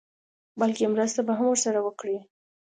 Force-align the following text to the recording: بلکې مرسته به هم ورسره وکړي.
بلکې 0.59 0.85
مرسته 0.93 1.21
به 1.27 1.33
هم 1.37 1.47
ورسره 1.49 1.79
وکړي. 1.83 2.17